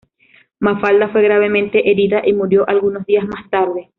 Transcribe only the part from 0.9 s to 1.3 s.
fue